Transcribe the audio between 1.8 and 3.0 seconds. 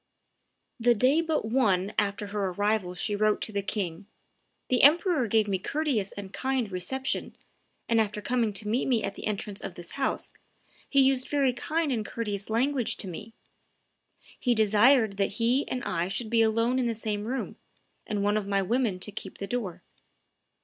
after her arrival